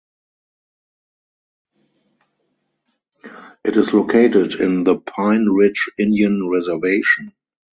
It 3.63 3.77
is 3.77 3.93
located 3.93 4.55
in 4.59 4.83
the 4.83 4.97
Pine 4.97 5.45
Ridge 5.49 5.91
Indian 5.99 6.49
Reservation. 6.49 7.35